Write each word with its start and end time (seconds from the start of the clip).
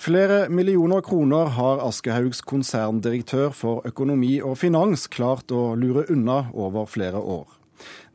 Flere 0.00 0.48
millioner 0.48 1.02
kroner 1.04 1.50
har 1.58 1.82
Aschehougs 1.84 2.38
konserndirektør 2.48 3.50
for 3.52 3.84
økonomi 3.84 4.38
og 4.40 4.54
finans 4.56 5.02
klart 5.12 5.52
å 5.52 5.74
lure 5.76 6.06
unna 6.08 6.46
over 6.56 6.86
flere 6.88 7.20
år. 7.20 7.44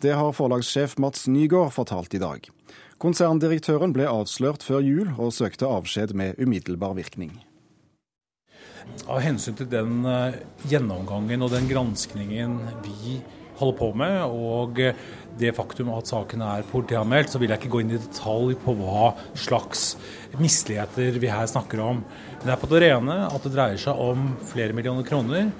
Det 0.01 0.15
har 0.17 0.33
forlagssjef 0.33 0.95
Mats 0.97 1.27
Nygaard 1.29 1.75
fortalt 1.75 2.17
i 2.17 2.21
dag. 2.23 2.49
Konserndirektøren 2.97 3.93
ble 3.93 4.09
avslørt 4.09 4.65
før 4.65 4.81
jul 4.81 5.11
og 5.13 5.29
søkte 5.37 5.69
avskjed 5.69 6.15
med 6.17 6.41
umiddelbar 6.41 6.97
virkning. 6.97 7.35
Av 9.05 9.21
hensyn 9.21 9.53
til 9.61 9.69
den 9.69 10.01
eh, 10.09 10.41
gjennomgangen 10.65 11.45
og 11.45 11.53
den 11.53 11.69
granskningen 11.69 12.63
vi 12.81 13.19
holder 13.59 13.77
på 13.79 13.91
med, 13.97 14.17
og 14.25 14.81
det 15.39 15.55
faktum 15.55 15.91
at 15.95 16.09
saken 16.09 16.43
er 16.45 16.67
politianmeldt, 16.69 17.33
så 17.33 17.41
vil 17.41 17.51
jeg 17.51 17.61
ikke 17.61 17.73
gå 17.73 17.83
inn 17.83 17.95
i 17.95 17.99
detalj 17.99 18.55
på 18.63 18.75
hva 18.79 19.11
slags 19.35 19.95
misligheter 20.39 21.19
vi 21.19 21.31
her 21.31 21.47
snakker 21.51 21.83
om. 21.83 22.03
Men 22.39 22.47
det 22.47 22.55
er 22.55 22.61
på 22.61 22.71
det 22.71 22.83
rene 22.85 23.19
at 23.27 23.43
det 23.43 23.53
dreier 23.55 23.81
seg 23.81 23.99
om 23.99 24.33
flere 24.47 24.75
millioner 24.75 25.07
kroner, 25.07 25.51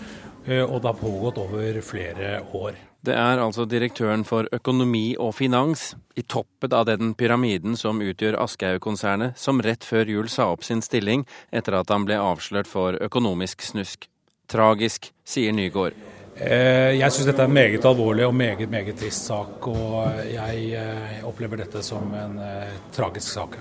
eh, 0.48 0.64
og 0.64 0.80
det 0.80 0.92
har 0.92 1.00
pågått 1.02 1.42
over 1.44 1.82
flere 1.86 2.38
år. 2.56 2.80
Det 3.06 3.14
er 3.14 3.38
altså 3.38 3.68
direktøren 3.70 4.24
for 4.26 4.48
økonomi 4.56 5.14
og 5.22 5.36
finans, 5.38 5.94
i 6.18 6.24
toppen 6.24 6.74
av 6.74 6.88
den 6.88 7.12
pyramiden 7.14 7.76
som 7.78 8.00
utgjør 8.02 8.40
Aschehoug-konsernet, 8.42 9.38
som 9.38 9.62
rett 9.62 9.86
før 9.86 10.10
jul 10.10 10.32
sa 10.32 10.48
opp 10.54 10.64
sin 10.66 10.82
stilling 10.82 11.28
etter 11.52 11.76
at 11.78 11.92
han 11.94 12.08
ble 12.08 12.18
avslørt 12.18 12.72
for 12.72 12.98
økonomisk 13.04 13.68
snusk. 13.68 14.08
Tragisk, 14.50 15.12
sier 15.28 15.54
Nygaard. 15.54 16.15
Eh, 16.36 16.98
jeg 17.00 17.14
syns 17.16 17.30
dette 17.30 17.40
er 17.46 17.48
en 17.48 17.56
meget 17.56 17.86
alvorlig 17.88 18.26
og 18.28 18.34
meget 18.36 18.68
meget 18.68 18.98
trist 19.00 19.30
sak, 19.30 19.68
og 19.72 20.18
jeg 20.28 20.66
eh, 20.76 21.22
opplever 21.24 21.62
dette 21.62 21.80
som 21.80 22.12
en 22.12 22.36
eh, 22.44 22.74
tragisk 22.92 23.32
sak. 23.32 23.56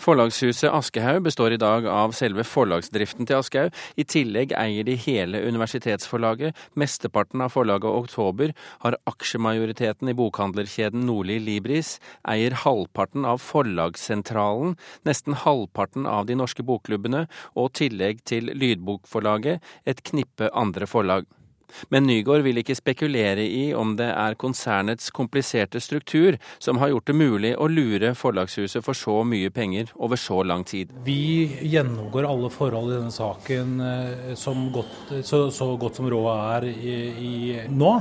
Forlagshuset 0.00 0.68
Aschehoug 0.68 1.24
består 1.24 1.54
i 1.54 1.60
dag 1.60 1.88
av 1.88 2.12
selve 2.16 2.44
forlagsdriften 2.44 3.24
til 3.24 3.38
Aschehoug. 3.38 3.72
I 3.96 4.04
tillegg 4.04 4.52
eier 4.52 4.84
de 4.84 4.98
hele 5.00 5.40
universitetsforlaget. 5.48 6.52
Mesteparten 6.76 7.40
av 7.40 7.54
forlaget 7.56 7.88
Oktober 7.88 8.52
har 8.84 8.98
aksjemajoriteten 9.08 10.12
i 10.12 10.16
bokhandlerkjeden 10.20 11.08
Nordli 11.08 11.40
Libris, 11.40 11.96
eier 12.28 12.58
halvparten 12.66 13.24
av 13.24 13.40
Forlagssentralen, 13.40 14.76
nesten 15.08 15.40
halvparten 15.40 16.04
av 16.04 16.28
de 16.28 16.36
norske 16.36 16.68
bokklubbene, 16.68 17.24
og 17.56 17.72
tillegg 17.80 18.26
til 18.28 18.52
Lydbokforlaget 18.52 19.64
et 19.88 20.04
knippe 20.12 20.52
andre 20.52 20.88
forlag. 20.90 21.28
Men 21.88 22.06
Nygaard 22.08 22.44
vil 22.46 22.60
ikke 22.62 22.76
spekulere 22.78 23.44
i 23.44 23.70
om 23.76 23.94
det 23.98 24.10
er 24.12 24.38
konsernets 24.40 25.10
kompliserte 25.14 25.80
struktur 25.82 26.38
som 26.58 26.80
har 26.82 26.92
gjort 26.92 27.10
det 27.10 27.16
mulig 27.16 27.52
å 27.56 27.68
lure 27.70 28.12
forlagshuset 28.18 28.84
for 28.84 28.96
så 28.96 29.20
mye 29.26 29.50
penger 29.54 29.92
over 29.96 30.20
så 30.20 30.42
lang 30.46 30.64
tid. 30.68 30.92
Vi 31.06 31.48
gjennomgår 31.70 32.28
alle 32.28 32.50
forhold 32.52 32.92
i 32.92 32.98
denne 32.98 33.14
saken 33.14 33.80
eh, 33.84 34.46
godt, 34.74 34.94
så, 35.24 35.46
så, 35.54 35.72
godt 35.80 36.00
som 36.00 36.10
rådet 36.10 36.36
er 36.56 36.68
i, 36.70 36.94
i 37.30 37.34
nå. 37.70 37.92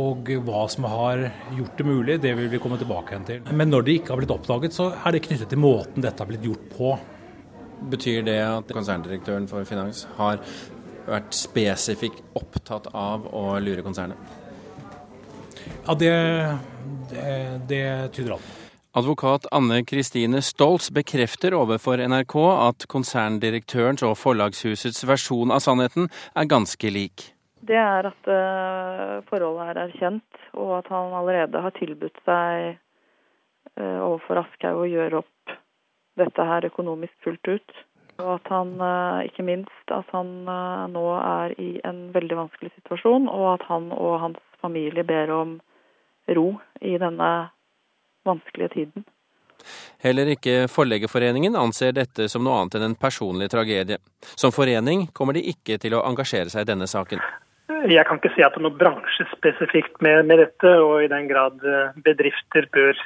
Og 0.00 0.28
hva 0.46 0.66
som 0.70 0.86
har 0.90 1.24
gjort 1.56 1.78
det 1.78 1.86
mulig, 1.86 2.18
det 2.22 2.34
vil 2.38 2.50
vi 2.52 2.60
komme 2.62 2.78
tilbake 2.80 3.14
igjen 3.14 3.26
til. 3.26 3.54
Men 3.56 3.72
når 3.72 3.86
det 3.86 3.96
ikke 4.00 4.14
har 4.14 4.20
blitt 4.22 4.34
oppdaget, 4.34 4.76
så 4.76 4.92
er 4.94 5.16
det 5.16 5.24
knyttet 5.26 5.50
til 5.50 5.62
måten 5.62 6.04
dette 6.04 6.22
har 6.22 6.30
blitt 6.30 6.46
gjort 6.46 6.68
på. 6.76 6.92
Betyr 7.90 8.22
det 8.26 8.38
at 8.44 8.70
konserndirektøren 8.76 9.48
for 9.50 9.64
Finans 9.68 10.04
har 10.18 10.42
vært 11.12 11.36
spesifikt 11.36 12.22
opptatt 12.38 12.88
av 12.94 13.26
å 13.34 13.44
lure 13.62 13.84
konsernet? 13.86 14.18
Ja, 15.86 15.94
det, 15.98 16.14
det, 17.10 17.28
det 17.68 17.84
tyder 18.16 18.36
alt 18.38 18.56
Advokat 18.90 19.44
Anne 19.54 19.84
Kristine 19.86 20.40
Stoltz 20.42 20.88
bekrefter 20.90 21.54
overfor 21.54 22.00
NRK 22.10 22.34
at 22.50 22.86
konserndirektørens 22.90 24.02
og 24.02 24.16
forlagshusets 24.18 25.04
versjon 25.06 25.52
av 25.54 25.62
sannheten 25.62 26.08
er 26.34 26.48
ganske 26.50 26.90
lik. 26.90 27.28
Det 27.62 27.78
er 27.78 28.08
at 28.08 28.30
uh, 28.32 29.20
forholdet 29.28 29.70
er 29.70 29.80
erkjent, 29.84 30.40
og 30.58 30.80
at 30.80 30.90
han 30.90 31.14
allerede 31.14 31.62
har 31.62 31.76
tilbudt 31.76 32.18
seg 32.26 32.80
uh, 33.78 34.00
overfor 34.08 34.42
Aschehoug 34.42 34.82
å 34.82 34.90
gjøre 34.90 35.22
opp 35.22 35.54
dette 36.18 36.48
her 36.50 36.66
økonomisk 36.66 37.14
fullt 37.22 37.52
ut. 37.52 37.78
Og 38.20 38.34
at 38.36 38.50
han, 38.52 38.74
eh, 38.84 39.28
ikke 39.30 39.46
minst, 39.46 39.94
at 39.94 40.08
han 40.14 40.32
eh, 40.48 40.86
nå 40.92 41.04
er 41.18 41.54
i 41.60 41.70
en 41.84 42.10
veldig 42.14 42.42
vanskelig 42.44 42.72
situasjon, 42.76 43.28
og 43.28 43.46
at 43.54 43.66
han 43.70 43.90
og 43.96 44.20
hans 44.26 44.42
familie 44.60 45.04
ber 45.06 45.32
om 45.34 45.56
ro 46.36 46.48
i 46.80 46.96
denne 47.00 47.30
vanskelige 48.28 48.74
tiden. 48.76 49.06
Heller 50.00 50.30
ikke 50.32 50.64
Forleggerforeningen 50.72 51.56
anser 51.58 51.92
dette 51.96 52.28
som 52.32 52.44
noe 52.44 52.62
annet 52.62 52.78
enn 52.78 52.88
en 52.90 52.98
personlig 53.00 53.50
tragedie. 53.52 54.00
Som 54.32 54.54
forening 54.54 55.08
kommer 55.16 55.36
de 55.36 55.44
ikke 55.52 55.76
til 55.82 55.96
å 55.96 56.04
engasjere 56.08 56.52
seg 56.52 56.64
i 56.64 56.70
denne 56.72 56.88
saken. 56.88 57.20
Jeg 57.88 58.04
kan 58.08 58.20
ikke 58.20 58.32
si 58.34 58.44
at 58.44 58.52
det 58.52 58.60
er 58.60 58.66
noe 58.66 58.76
bransjespesifikt 58.76 60.00
med, 60.04 60.26
med 60.28 60.40
dette, 60.42 60.72
og 60.84 61.04
i 61.04 61.10
den 61.12 61.28
grad 61.30 61.62
eh, 61.64 61.96
bedrifter 62.04 62.68
bør 62.74 62.96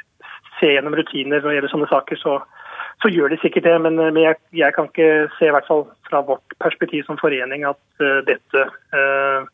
se 0.59 0.73
gjennom 0.73 0.97
rutiner 0.99 1.43
når 1.43 1.49
det 1.49 1.57
gjelder 1.59 1.75
sånne 1.75 1.91
saker, 1.91 2.19
så, 2.19 2.39
så 3.05 3.13
gjør 3.13 3.35
de 3.35 3.41
sikkert 3.43 3.67
det. 3.69 3.75
Men, 3.85 3.99
men 4.01 4.23
jeg, 4.23 4.41
jeg, 4.57 4.73
kan 4.77 4.89
ikke 4.89 5.11
se, 5.37 5.49
i 5.49 5.55
hvert 5.55 5.69
fall 5.69 5.85
fra 6.09 6.23
vårt 6.25 6.57
perspektiv 6.63 7.05
som 7.09 7.21
forening, 7.21 7.67
at 7.69 7.83
uh, 8.01 8.23
dette 8.29 8.65
uh, 8.97 9.45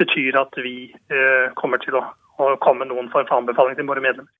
betyr 0.00 0.40
at 0.40 0.56
vi 0.64 0.88
uh, 1.12 1.52
kommer 1.60 1.82
til 1.84 1.98
å, 2.00 2.06
å 2.40 2.54
komme 2.64 2.88
noen 2.88 3.12
form 3.12 3.28
for 3.28 3.42
anbefaling 3.42 3.76
til 3.78 3.88
våre 3.90 4.04
medlemmer. 4.04 4.32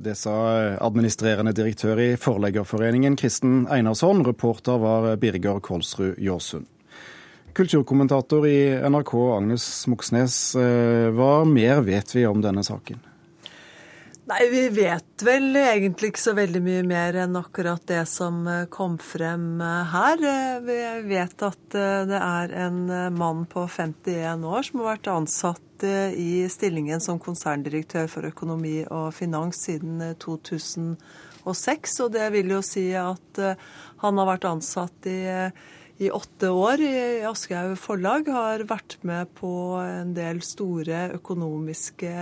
Det 0.00 0.14
sa 0.16 0.32
administrerende 0.80 1.52
direktør 1.52 1.98
i 2.00 2.14
Forleggerforeningen, 2.16 3.18
Kristen 3.20 3.66
Einarsson. 3.68 4.24
Reporter 4.24 4.80
var 4.80 5.10
Birger 5.20 5.60
Kolsrud 5.60 6.16
Jåsund. 6.16 6.64
Kulturkommentator 7.52 8.46
i 8.48 8.70
NRK, 8.80 9.12
Agnes 9.34 9.66
Moxnes. 9.92 10.38
Hva 10.56 11.30
mer 11.44 11.82
vet 11.84 12.14
vi 12.16 12.24
om 12.30 12.40
denne 12.40 12.64
saken? 12.64 13.02
Nei, 14.30 14.44
vi 14.46 14.68
vet 14.68 15.22
vel 15.26 15.56
egentlig 15.58 16.12
ikke 16.12 16.22
så 16.22 16.32
veldig 16.38 16.60
mye 16.62 16.82
mer 16.86 17.16
enn 17.18 17.34
akkurat 17.34 17.82
det 17.90 18.04
som 18.06 18.44
eh, 18.46 18.68
kom 18.70 18.94
frem 19.02 19.58
eh, 19.58 19.88
her. 19.90 20.22
Eh, 20.22 20.60
vi 20.62 20.76
vet 21.08 21.42
at 21.42 21.74
det 22.06 22.20
er 22.20 22.54
en 22.62 22.78
mann 23.16 23.42
på 23.50 23.64
51 23.66 24.44
år 24.46 24.68
som 24.68 24.84
har 24.84 24.92
vært 24.92 25.10
ansatt 25.10 25.82
i 25.82 26.44
stillingen 26.52 27.00
som 27.02 27.18
konserndirektør 27.18 28.06
for 28.12 28.28
økonomi 28.28 28.84
og 28.84 29.14
finans 29.16 29.64
siden 29.64 29.98
2006. 30.22 31.98
Og 32.04 32.14
det 32.14 32.30
vil 32.36 32.54
jo 32.54 32.62
si 32.62 32.86
at 33.00 33.40
han 34.04 34.20
har 34.20 34.28
vært 34.28 34.46
ansatt 34.50 35.08
i 35.10 35.22
i 36.00 36.08
åtte 36.10 36.48
år 36.48 36.80
i 36.80 37.20
Aschehoug 37.28 37.74
forlag 37.76 38.28
har 38.32 38.62
vært 38.68 38.96
med 39.04 39.28
på 39.36 39.50
en 39.82 40.14
del 40.16 40.40
store 40.44 41.10
økonomiske 41.18 42.12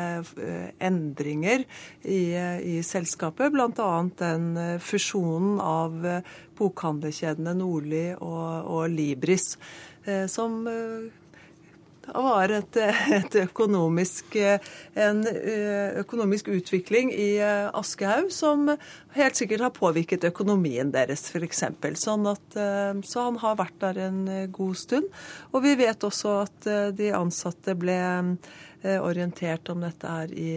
eh, 0.43 0.73
endringer 0.83 1.63
i, 2.03 2.23
i 2.35 2.81
selskapet, 2.83 3.55
bl.a. 3.55 3.93
den 4.19 4.49
eh, 4.59 4.75
fusjonen 4.83 5.63
av 5.63 6.03
eh, 6.11 6.35
bokhandlerkjedene 6.59 7.55
Nordli 7.61 8.05
og, 8.17 8.67
og 8.67 8.91
Libris, 8.91 9.53
som 10.33 10.65
var 12.15 12.53
et, 12.53 12.77
et 13.19 13.37
økonomisk, 13.43 14.37
en 14.39 15.23
eh, 15.29 15.99
økonomisk 16.01 16.51
utvikling 16.53 17.13
i 17.13 17.31
eh, 17.43 17.69
Aschehoug 17.77 18.31
som 18.35 18.69
helt 19.17 19.39
sikkert 19.39 19.67
har 19.67 19.75
påvirket 19.77 20.27
økonomien 20.29 20.93
deres, 20.95 21.27
f.eks. 21.31 21.65
Sånn 22.01 22.29
eh, 22.29 23.03
så 23.05 23.27
han 23.27 23.41
har 23.43 23.59
vært 23.61 23.79
der 23.85 24.03
en 24.09 24.25
god 24.55 24.81
stund. 24.81 25.13
Og 25.53 25.65
vi 25.67 25.77
vet 25.81 26.05
også 26.05 26.41
at 26.47 26.73
de 26.97 27.13
ansatte 27.17 27.77
ble 27.79 27.99
orientert 28.79 29.69
om 29.73 29.81
dette 29.83 30.07
her 30.07 30.33
i 30.39 30.53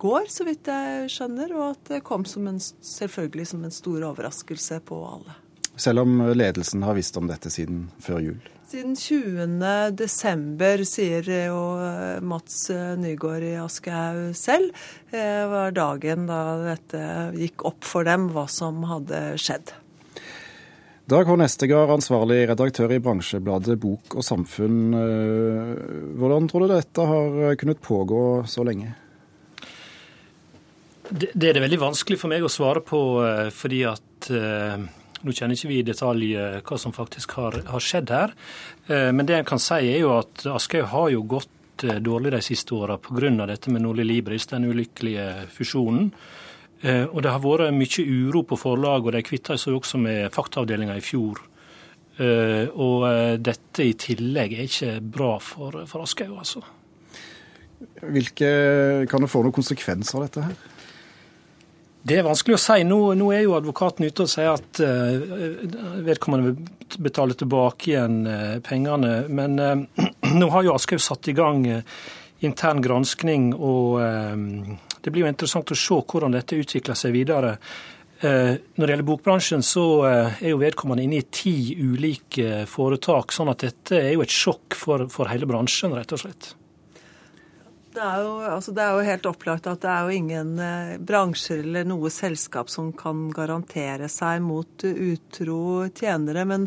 går, 0.00 0.30
så 0.32 0.46
vidt 0.48 0.70
jeg 0.72 1.10
skjønner, 1.12 1.52
og 1.58 1.66
at 1.74 1.90
det 1.92 2.04
kom 2.08 2.24
som 2.24 2.48
en, 2.48 2.60
selvfølgelig 2.60 3.50
som 3.52 3.66
en 3.68 3.74
stor 3.74 4.08
overraskelse 4.14 4.80
på 4.88 5.02
alle. 5.10 5.42
Selv 5.76 6.06
om 6.06 6.20
ledelsen 6.32 6.82
har 6.82 6.96
visst 6.96 7.16
om 7.20 7.28
dette 7.28 7.52
siden 7.52 7.86
før 8.00 8.22
jul? 8.24 8.44
Siden 8.66 8.96
20.12., 8.98 10.84
sier 10.90 11.28
jo 11.30 11.58
eh, 11.78 12.18
Mats 12.24 12.64
eh, 12.74 12.96
Nygaard 12.98 13.44
i 13.46 13.52
Aschehoug 13.62 14.32
selv, 14.34 14.72
eh, 15.14 15.44
var 15.46 15.76
dagen 15.76 16.24
da 16.26 16.40
dette 16.64 17.02
gikk 17.36 17.62
opp 17.68 17.86
for 17.86 18.08
dem 18.08 18.26
hva 18.34 18.48
som 18.50 18.82
hadde 18.90 19.20
skjedd. 19.38 19.70
Dag 21.06 21.30
H. 21.30 21.38
Nestegard, 21.38 21.94
ansvarlig 21.94 22.40
redaktør 22.50 22.96
i 22.96 22.98
bransjebladet 22.98 23.78
Bok 23.78 24.18
og 24.18 24.26
Samfunn. 24.26 24.90
Hvordan 26.18 26.50
tror 26.50 26.66
du 26.66 26.72
dette 26.72 27.06
har 27.12 27.54
kunnet 27.60 27.84
pågå 27.84 28.20
så 28.50 28.66
lenge? 28.66 28.96
Det, 31.06 31.30
det 31.30 31.52
er 31.52 31.60
det 31.60 31.62
veldig 31.68 31.84
vanskelig 31.84 32.18
for 32.18 32.34
meg 32.34 32.42
å 32.42 32.50
svare 32.50 32.82
på, 32.82 32.98
fordi 33.54 33.84
at 33.86 34.32
nå 35.24 35.34
kjenner 35.34 35.56
ikke 35.56 35.70
vi 35.70 35.80
i 35.80 35.86
detalj 35.86 36.30
eh, 36.36 36.58
hva 36.66 36.78
som 36.80 36.94
faktisk 36.94 37.36
har, 37.40 37.58
har 37.70 37.82
skjedd 37.82 38.12
her. 38.12 38.34
Eh, 38.88 39.10
men 39.14 39.28
det 39.28 39.38
en 39.38 39.48
kan 39.48 39.62
si 39.62 39.78
er 39.88 40.02
jo 40.02 40.16
at 40.18 40.46
Aschehoug 40.50 40.90
har 40.92 41.12
jo 41.14 41.22
gått 41.36 41.86
eh, 41.86 42.00
dårlig 42.04 42.34
de 42.34 42.42
siste 42.44 42.76
åra 42.76 42.98
pga. 43.00 43.32
dette 43.46 43.72
med 43.72 43.84
Nordli 43.84 44.04
Libris, 44.04 44.48
den 44.52 44.68
ulykkelige 44.70 45.46
fusjonen. 45.52 46.10
Og 46.86 47.22
det 47.24 47.30
har 47.32 47.40
vært 47.40 47.72
mye 47.72 48.02
uro 48.04 48.42
på 48.44 48.58
forlaget, 48.60 49.06
og 49.08 49.14
de 49.16 49.22
kvitta 49.24 49.56
seg 49.58 49.74
også 49.74 49.98
med 49.98 50.28
faktaavdelinga 50.30 50.98
i 50.98 51.02
fjor. 51.02 51.40
Og 52.20 53.06
dette 53.40 53.82
i 53.82 53.94
tillegg 53.96 54.52
er 54.52 54.68
ikke 54.68 54.90
bra 55.00 55.30
for, 55.40 55.80
for 55.88 56.04
Aschehoug, 56.04 56.36
altså. 56.44 56.60
Hvilke, 58.04 58.50
kan 59.08 59.24
det 59.24 59.32
få 59.32 59.42
noen 59.42 59.56
konsekvenser 59.56 60.20
av 60.20 60.28
dette 60.28 60.44
her? 60.44 60.75
Det 62.06 62.20
er 62.20 62.26
vanskelig 62.26 62.54
å 62.54 62.60
si. 62.60 62.82
Nå, 62.86 62.98
nå, 63.18 63.30
er 63.34 63.42
jo 63.42 63.56
advokaten 63.56 64.06
ute 64.06 64.26
og 64.26 64.30
sier 64.30 64.52
at 64.52 64.78
uh, 64.84 66.02
vedkommende 66.06 66.52
vil 66.52 67.00
betale 67.02 67.34
tilbake 67.38 67.90
igjen 67.90 68.20
uh, 68.28 68.58
pengene. 68.62 69.24
Men 69.26 69.56
uh, 69.58 70.04
nå 70.40 70.50
har 70.54 70.66
jo 70.66 70.76
Aschehoug 70.76 71.02
satt 71.02 71.26
i 71.32 71.34
gang 71.36 71.66
intern 72.46 72.82
granskning, 72.84 73.48
og 73.56 73.96
det 75.00 75.08
blir 75.08 75.24
jo 75.24 75.30
interessant 75.30 75.70
å 75.72 75.78
se 75.78 75.96
hvordan 75.96 76.36
dette 76.36 76.58
utvikler 76.60 76.98
seg 76.98 77.14
videre. 77.14 77.54
Når 78.20 78.76
det 78.76 78.90
gjelder 78.92 79.06
bokbransjen, 79.08 79.64
så 79.64 79.86
er 80.04 80.50
jo 80.50 80.60
vedkommende 80.60 81.06
inne 81.06 81.22
i 81.22 81.26
ti 81.32 81.72
ulike 81.80 82.66
foretak, 82.68 83.32
sånn 83.32 83.54
at 83.54 83.64
dette 83.64 83.96
er 84.02 84.12
jo 84.12 84.26
et 84.26 84.36
sjokk 84.36 84.76
for, 84.76 85.08
for 85.10 85.32
hele 85.32 85.48
bransjen, 85.48 85.96
rett 85.96 86.12
og 86.12 86.26
slett. 86.26 86.52
Det 87.96 88.04
er, 88.04 88.18
jo, 88.20 88.32
altså 88.44 88.74
det 88.76 88.82
er, 88.84 88.92
jo, 88.92 89.04
helt 89.06 89.26
opplagt 89.30 89.66
at 89.70 89.80
det 89.80 89.88
er 89.88 90.04
jo 90.04 90.16
ingen 90.18 90.58
eh, 90.60 90.96
bransjer 91.00 91.62
eller 91.62 91.86
noe 91.88 92.10
selskap 92.12 92.68
som 92.68 92.90
kan 92.92 93.30
garantere 93.32 94.10
seg 94.12 94.42
mot 94.44 94.84
utro 94.84 95.86
tjenere. 95.96 96.44
Men 96.44 96.66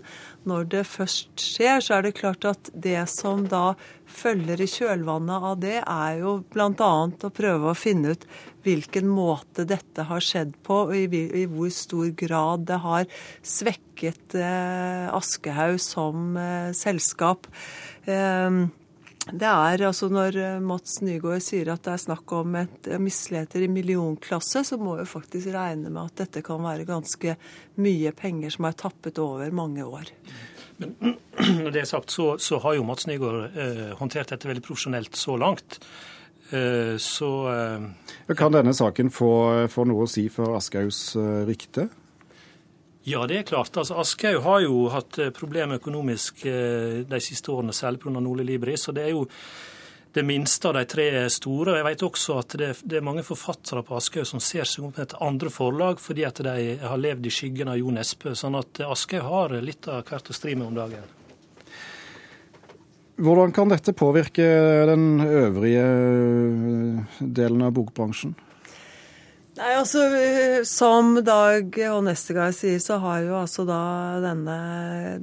når 0.49 0.65
det 0.71 0.81
først 0.89 1.37
skjer, 1.37 1.83
så 1.85 1.99
er 1.99 2.07
det 2.07 2.15
klart 2.17 2.47
at 2.49 2.71
det 2.73 3.03
som 3.13 3.43
da 3.51 3.75
følger 4.09 4.63
i 4.65 4.69
kjølvannet 4.73 5.45
av 5.51 5.61
det, 5.61 5.75
er 5.83 6.17
jo 6.23 6.33
bl.a. 6.49 6.89
å 7.13 7.31
prøve 7.37 7.69
å 7.69 7.77
finne 7.77 8.15
ut 8.17 8.25
hvilken 8.65 9.13
måte 9.13 9.67
dette 9.69 10.07
har 10.09 10.25
skjedd 10.25 10.57
på, 10.65 10.81
og 10.89 10.97
i, 10.97 11.05
i 11.43 11.45
hvor 11.45 11.69
stor 11.69 12.09
grad 12.17 12.65
det 12.73 12.81
har 12.81 13.05
svekket 13.45 14.33
eh, 14.33 15.05
Aschehoug 15.13 15.77
som 15.85 16.33
eh, 16.41 16.73
selskap. 16.73 17.45
Eh, 18.09 18.65
det 19.33 19.49
er 19.49 19.85
altså 19.87 20.09
Når 20.11 20.37
eh, 20.39 20.59
Mats 20.63 20.99
Nygaard 21.05 21.43
sier 21.45 21.71
at 21.73 21.85
det 21.85 21.95
er 21.95 22.03
snakk 22.03 22.33
om 22.37 22.57
et 22.59 22.89
eh, 22.89 23.01
misligheter 23.01 23.65
i 23.65 23.71
millionklasse, 23.71 24.63
så 24.67 24.79
må 24.81 24.97
vi 24.99 25.07
faktisk 25.09 25.51
regne 25.55 25.91
med 25.91 26.01
at 26.05 26.25
dette 26.25 26.43
kan 26.45 26.61
være 26.63 26.87
ganske 26.89 27.35
mye 27.83 28.13
penger 28.17 28.55
som 28.55 28.69
er 28.69 28.77
tappet 28.79 29.21
over 29.23 29.51
mange 29.55 29.85
år. 29.85 30.13
Men 30.79 30.95
når 31.63 31.73
det 31.75 31.83
er 31.83 31.89
sagt, 31.89 32.13
så, 32.15 32.33
så 32.41 32.61
har 32.63 32.77
jo 32.77 32.87
Mats 32.87 33.07
Nygaard 33.09 33.57
eh, 33.57 33.89
håndtert 33.99 34.33
dette 34.33 34.49
veldig 34.49 34.65
profesjonelt 34.65 35.19
så 35.19 35.37
langt. 35.39 35.79
Eh, 36.49 36.97
så 36.97 37.31
eh, 37.53 38.35
Kan 38.35 38.55
denne 38.55 38.73
saken 38.73 39.11
få, 39.13 39.31
få 39.69 39.85
noe 39.89 40.07
å 40.07 40.09
si 40.09 40.25
for 40.33 40.57
Aschehougs 40.57 41.03
eh, 41.19 41.41
rykte? 41.49 41.89
Ja, 43.07 43.23
det 43.27 43.37
er 43.37 43.43
klart. 43.47 43.77
Altså, 43.77 43.95
Aschehoug 44.01 44.43
har 44.43 44.61
jo 44.65 44.85
hatt 44.91 45.17
eh, 45.21 45.33
problemer 45.35 45.79
økonomisk 45.79 46.45
eh, 46.45 47.01
de 47.07 47.19
siste 47.23 47.51
årene, 47.53 47.73
særlig 47.73 48.01
pga. 48.03 48.19
Nole 48.19 48.43
Libris. 48.43 48.87
og 48.89 48.97
det 48.97 49.05
er 49.05 49.13
jo 49.15 49.27
det 50.13 50.23
minste 50.25 50.67
av 50.67 50.73
de 50.73 50.83
tre 50.89 51.05
store. 51.29 51.77
Jeg 51.77 51.85
vet 51.85 52.03
også 52.03 52.39
at 52.41 52.55
det, 52.57 52.97
er 52.97 53.05
mange 53.05 53.23
forfattere 53.23 53.85
på 53.85 53.95
Aschehoug 53.95 54.27
som 54.27 54.41
ser 54.43 54.67
seg 54.67 54.89
om 54.89 54.97
et 54.99 55.13
andre 55.21 55.51
forlag 55.53 56.01
fordi 56.01 56.25
at 56.27 56.41
de 56.43 56.75
har 56.81 56.99
levd 56.99 57.29
i 57.29 57.33
skyggen 57.33 57.71
av 57.71 57.79
Jo 57.79 57.93
Nesbø. 57.93 58.33
Sånn 58.35 58.57
at 58.59 58.81
Aschehoug 58.83 59.29
har 59.29 59.55
litt 59.63 59.87
av 59.87 60.03
hvert 60.09 60.33
å 60.33 60.35
stri 60.35 60.57
med 60.57 60.67
om 60.67 60.77
dagen. 60.81 61.07
Hvordan 63.19 63.51
kan 63.51 63.71
dette 63.71 63.93
påvirke 63.93 64.43
den 64.87 65.19
øvrige 65.23 65.87
delen 67.19 67.65
av 67.67 67.73
bokbransjen? 67.75 68.35
Nei, 69.59 69.73
altså, 69.75 70.06
Som 70.63 71.17
Dag 71.27 71.75
og 71.89 72.06
Nestegard 72.06 72.56
sier, 72.56 72.77
så 72.79 72.95
har 73.03 73.25
jo 73.25 73.33
altså 73.41 73.65
da 73.67 73.79
denne 74.23 74.56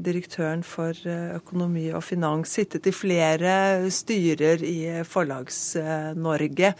direktøren 0.04 0.60
for 0.66 0.92
eh, 1.08 1.38
økonomi 1.38 1.86
og 1.96 2.04
finans 2.04 2.52
sittet 2.58 2.84
i 2.84 2.92
flere 2.92 3.88
styrer 3.88 4.60
i 4.60 4.76
Forlags-Norge. 5.08 6.74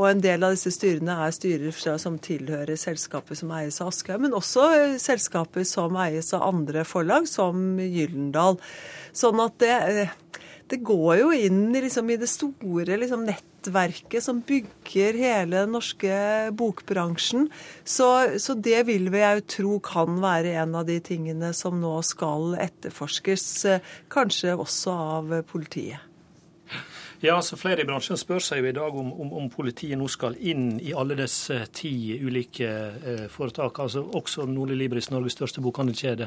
Og 0.00 0.08
en 0.08 0.24
del 0.24 0.46
av 0.48 0.56
disse 0.56 0.72
styrene 0.72 1.18
er 1.26 1.36
styrer 1.36 2.00
som 2.00 2.16
tilhører 2.16 2.80
selskaper 2.80 3.36
som 3.36 3.52
eies 3.58 3.82
av 3.84 3.92
Aschehoug, 3.92 4.24
men 4.24 4.38
også 4.38 4.70
selskaper 5.02 5.68
som 5.68 6.00
eies 6.00 6.32
av 6.32 6.48
andre 6.48 6.86
forlag, 6.88 7.28
som 7.28 7.76
Gyllendal. 7.76 8.56
Sånn 9.12 9.44
at 9.44 9.60
det 9.60 9.76
eh, 9.76 10.16
det 10.72 10.80
går 10.80 11.18
jo 11.20 11.32
inn 11.36 11.66
liksom, 11.74 12.08
i 12.10 12.16
det 12.16 12.30
store 12.32 12.96
liksom, 12.96 13.26
nettverket 13.28 14.24
som 14.24 14.40
bygger 14.48 15.18
hele 15.20 15.58
den 15.58 15.74
norske 15.76 16.14
bokbransjen. 16.56 17.50
Så, 17.84 18.08
så 18.40 18.56
det 18.56 18.86
vil 18.88 19.10
vi 19.12 19.20
jo 19.20 19.44
tro 19.56 19.74
kan 19.84 20.16
være 20.22 20.56
en 20.62 20.78
av 20.80 20.88
de 20.88 20.96
tingene 21.04 21.52
som 21.56 21.76
nå 21.82 21.98
skal 22.08 22.56
etterforskes, 22.62 23.46
eh, 23.68 23.92
kanskje 24.12 24.56
også 24.56 24.96
av 25.18 25.36
politiet. 25.52 26.11
Ja, 27.22 27.36
altså 27.36 27.54
Flere 27.54 27.84
i 27.84 27.86
bransjen 27.86 28.18
spør 28.18 28.42
seg 28.42 28.58
jo 28.58 28.66
i 28.66 28.74
dag 28.74 28.96
om, 28.98 29.12
om, 29.22 29.28
om 29.38 29.44
politiet 29.52 29.94
nå 29.98 30.08
skal 30.10 30.34
inn 30.42 30.80
i 30.82 30.90
alle 30.90 31.14
disse 31.20 31.54
ti 31.70 32.16
ulike 32.18 32.66
eh, 32.66 33.28
foretak, 33.30 33.78
altså 33.84 34.02
også 34.18 34.48
Nordli 34.50 34.74
Libris, 34.80 35.12
Norges 35.14 35.36
største 35.38 35.62
bokhandelkjede, 35.62 36.26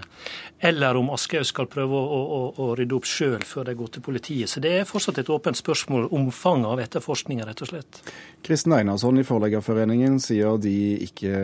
eller 0.69 0.95
om 0.95 1.11
Aschehoug 1.11 1.49
skal 1.49 1.67
prøve 1.67 1.99
å, 1.99 2.21
å, 2.37 2.39
å 2.63 2.69
rydde 2.79 2.95
opp 2.95 3.09
sjøl 3.11 3.43
før 3.43 3.67
de 3.67 3.75
går 3.75 3.91
til 3.97 4.05
politiet. 4.07 4.53
Så 4.53 4.63
Det 4.63 4.71
er 4.71 4.87
fortsatt 4.87 5.19
et 5.19 5.33
åpent 5.35 5.59
spørsmål, 5.59 6.07
omfanget 6.15 6.71
av 6.71 6.85
etterforskninga, 6.85 7.49
rett 7.51 7.65
og 7.67 7.73
slett. 7.73 7.99
Kristen 8.47 8.77
Einarsson 8.79 9.19
i 9.19 9.27
Forleggerforeningen 9.27 10.15
sier 10.23 10.55
de 10.63 10.77
ikke 11.09 11.35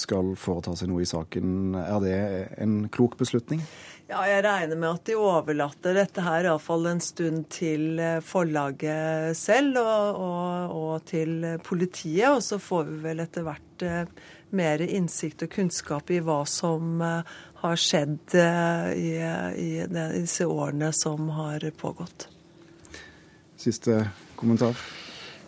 skal 0.00 0.32
foreta 0.40 0.72
seg 0.78 0.88
noe 0.88 1.04
i 1.04 1.12
saken. 1.12 1.74
Er 1.84 2.00
det 2.00 2.20
en 2.64 2.86
klok 2.88 3.20
beslutning? 3.20 3.60
Ja, 4.12 4.26
jeg 4.28 4.42
regner 4.44 4.76
med 4.76 4.90
at 4.90 5.06
de 5.08 5.14
overlater 5.16 5.94
dette 5.96 6.20
her 6.20 6.44
iallfall 6.44 6.84
en 6.90 6.98
stund 7.00 7.46
til 7.54 7.96
eh, 7.96 8.18
forlaget 8.20 9.32
selv 9.38 9.78
og, 9.80 10.18
og, 10.20 10.74
og, 10.76 11.06
til 11.08 11.46
politiet. 11.64 12.26
Og 12.28 12.42
så 12.44 12.58
får 12.60 12.90
vi 12.90 12.98
vel 13.06 13.22
etter 13.24 13.46
hvert 13.46 13.84
eh, 13.88 14.10
mer 14.52 14.84
innsikt 14.84 15.46
og 15.46 15.54
kunnskap 15.54 16.12
i 16.12 16.20
hva 16.20 16.42
som 16.44 17.00
eh, 17.00 17.32
har 17.62 17.80
skjedd 17.80 18.36
i, 18.36 19.08
i 19.62 19.70
disse 19.86 20.44
årene 20.44 20.90
som 20.92 21.30
har 21.38 21.64
pågått. 21.80 22.26
Siste 23.56 24.02
kommentar? 24.36 24.76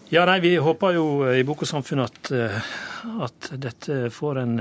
Ja, 0.08 0.24
nei, 0.30 0.38
Vi 0.40 0.54
håper 0.56 0.96
jo 0.96 1.06
i 1.34 1.44
Bok 1.44 1.66
og 1.66 1.68
Samfunn 1.68 2.06
at, 2.06 2.32
at 2.32 3.52
dette 3.60 4.06
får 4.14 4.44
en 4.46 4.58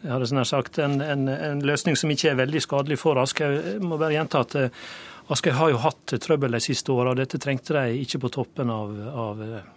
jeg 0.00 0.12
hadde 0.14 0.28
sånn 0.30 0.46
sagt, 0.48 0.78
en, 0.80 1.00
en, 1.04 1.28
en, 1.28 1.62
løsning 1.66 1.96
som 1.98 2.10
ikke 2.12 2.30
er 2.32 2.38
veldig 2.40 2.62
skadelig 2.64 2.96
for 3.02 3.20
Aschehoug. 3.20 3.58
Jeg 3.74 3.84
må 3.84 3.98
bare 4.00 4.16
gjenta 4.16 4.40
at 4.46 4.56
eh, 4.56 4.84
Aschehoug 5.28 5.58
har 5.58 5.72
jo 5.74 5.80
hatt 5.84 6.14
trøbbel 6.24 6.56
de 6.56 6.62
siste 6.64 6.94
åra, 6.94 7.12
og 7.12 7.20
dette 7.20 7.40
trengte 7.42 7.76
de 7.76 8.00
ikke 8.00 8.22
på 8.24 8.32
toppen 8.40 8.72
av, 8.72 8.94
av, 9.26 9.42
eh, 9.44 9.70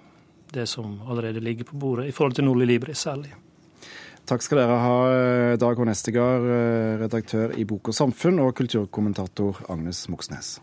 det 0.56 0.68
som 0.72 1.01
allerede 1.10 1.44
ligger 1.44 1.68
på 1.68 1.80
bordet, 1.82 2.08
i 2.08 2.15
forhold 2.15 2.39
til 2.39 2.48
Nordli 2.48 2.70
Libri 2.72 2.96
særlig. 2.96 3.34
Takk 4.24 4.46
skal 4.46 4.62
dere 4.62 4.80
ha, 4.80 4.98
eh, 5.12 5.56
Dag 5.60 5.80
H. 5.84 6.27
Redaktør 7.03 7.58
i 7.60 7.68
Bok 7.68 7.92
og 7.92 8.00
Samfunn, 8.00 8.39
og 8.39 8.56
kulturkommentator 8.56 9.65
Agnes 9.68 10.06
Moxnes. 10.08 10.56